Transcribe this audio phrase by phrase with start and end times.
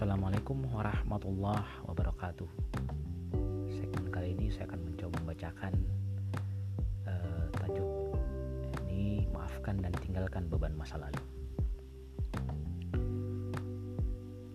[0.00, 2.48] Assalamualaikum warahmatullahi wabarakatuh.
[3.68, 5.76] Segmen kali ini saya akan mencoba membacakan
[7.04, 8.16] uh, tajuk
[8.88, 11.20] ini maafkan dan tinggalkan beban masa lalu.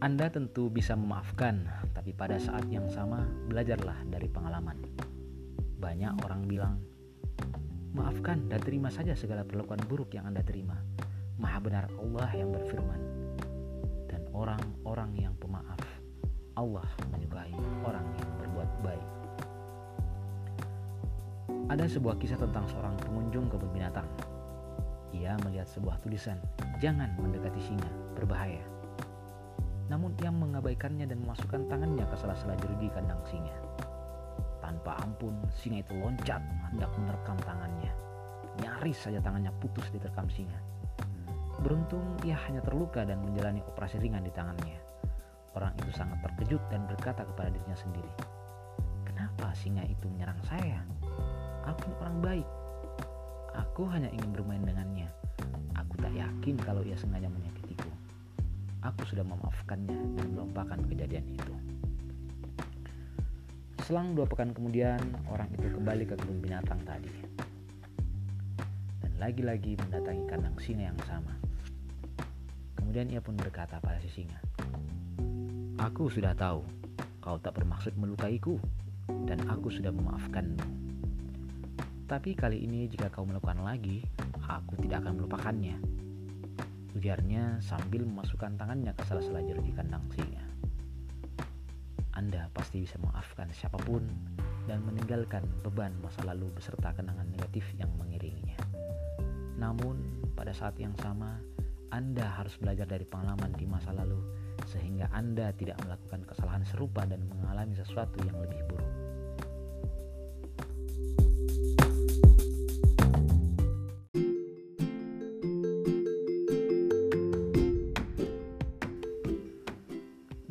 [0.01, 4.81] Anda tentu bisa memaafkan, tapi pada saat yang sama belajarlah dari pengalaman.
[5.77, 6.81] Banyak orang bilang,
[7.93, 10.81] maafkan dan terima saja segala perlakuan buruk yang Anda terima.
[11.37, 13.05] Maha benar Allah yang berfirman,
[14.35, 15.35] orang-orang yang.
[16.75, 17.55] Allah menyukai
[17.87, 19.07] orang yang berbuat baik.
[21.71, 24.03] Ada sebuah kisah tentang seorang pengunjung kebun binatang.
[25.15, 26.35] Ia melihat sebuah tulisan,
[26.83, 27.87] "Jangan mendekati singa,
[28.19, 28.59] berbahaya."
[29.87, 33.55] Namun ia mengabaikannya dan memasukkan tangannya ke sela-sela jeruji kandang singa.
[34.59, 36.43] Tanpa ampun, singa itu loncat
[36.75, 37.95] hendak menerkam tangannya.
[38.59, 40.59] Nyaris saja tangannya putus diterkam singa.
[41.63, 44.84] Beruntung ia hanya terluka dan menjalani operasi ringan di tangannya.
[45.55, 48.11] Orang itu sangat terkejut dan berkata kepada dirinya sendiri,
[49.07, 50.83] Kenapa singa itu menyerang saya?
[51.63, 52.47] Aku orang baik.
[53.55, 55.07] Aku hanya ingin bermain dengannya.
[55.79, 57.87] Aku tak yakin kalau ia sengaja menyakitiku.
[58.83, 61.53] Aku sudah memaafkannya dan melupakan kejadian itu.
[63.87, 64.99] Selang dua pekan kemudian,
[65.31, 67.07] orang itu kembali ke kebun binatang tadi.
[68.99, 71.31] Dan lagi-lagi mendatangi kandang singa yang sama.
[72.75, 74.41] Kemudian ia pun berkata pada si singa,
[75.85, 76.65] Aku sudah tahu
[77.21, 78.57] kau tak bermaksud melukaiku
[79.29, 80.65] dan aku sudah memaafkanmu.
[82.09, 84.01] Tapi kali ini jika kau melakukan lagi,
[84.49, 85.77] aku tidak akan melupakannya.
[86.97, 90.41] Ujarnya sambil memasukkan tangannya ke salah-salah jeruji kandang singa.
[92.17, 94.01] Anda pasti bisa memaafkan siapa pun
[94.65, 98.57] dan meninggalkan beban masa lalu beserta kenangan negatif yang mengiringinya.
[99.61, 100.01] Namun,
[100.33, 101.37] pada saat yang sama,
[101.95, 104.19] anda harus belajar dari pengalaman di masa lalu
[104.67, 108.91] sehingga Anda tidak melakukan kesalahan serupa dan mengalami sesuatu yang lebih buruk.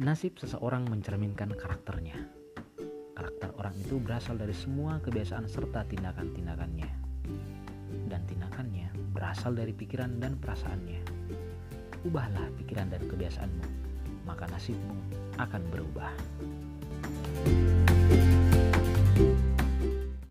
[0.01, 2.17] Nasib seseorang mencerminkan karakternya.
[3.13, 6.89] Karakter orang itu berasal dari semua kebiasaan serta tindakan-tindakannya.
[8.09, 11.24] Dan tindakannya berasal dari pikiran dan perasaannya
[12.05, 13.67] ubahlah pikiran dan kebiasaanmu,
[14.29, 14.97] maka nasibmu
[15.41, 16.13] akan berubah.